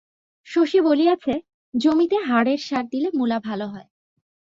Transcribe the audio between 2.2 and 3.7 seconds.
হাড়ের সার দিলে মূলা ভালো